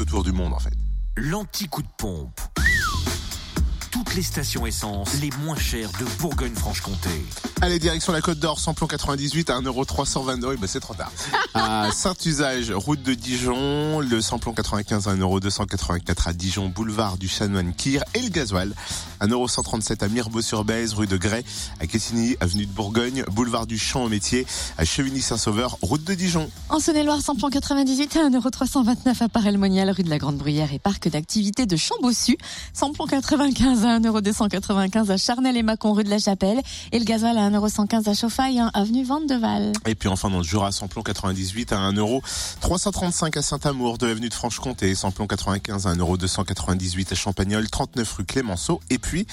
[0.00, 0.72] tout autour du monde en fait.
[1.16, 2.40] L'anti-coup de pompe.
[3.90, 7.10] Toutes les stations essence les moins chères de Bourgogne-Franche-Comté.
[7.60, 10.46] Allez, direction la Côte d'Or, samplon 98 à 1,322€.
[10.46, 11.12] Oui, bah c'est trop tard.
[11.54, 17.74] À Saint-Usage, route de Dijon, le samplon 95 à 1,284€ à Dijon, boulevard du Chanoine
[17.74, 18.72] Kir et le gasoil
[19.26, 21.44] 1,137€ à Mirbeau-sur-Bèze, rue de Grès,
[21.80, 24.46] à Quessigny, avenue de Bourgogne, boulevard du Champ au métier,
[24.78, 26.50] à Chevigny-Saint-Sauveur, route de Dijon.
[26.68, 31.08] En Saône-et-Loire, samplon 98 à 1,329€ à Paray-le-Monial, rue de la Grande Bruyère et parc
[31.08, 32.36] d'activités de Chambossu.
[32.72, 36.60] Samplon 95 à 1,295€ à Charnel et Mâcon, rue de la Chapelle
[36.92, 39.72] et le gasoil à 1,115€ à Chauffaille, hein, avenue Vandeval.
[39.86, 44.34] Et puis enfin dans le Jura, samplon 98 à 1,335€ à Saint-Amour, de l'avenue de
[44.34, 48.80] Franche-Comté, samplon 95 à 1,298€ à Champagnol, 39 rue Clémenceau.
[48.90, 49.26] Et puis depuis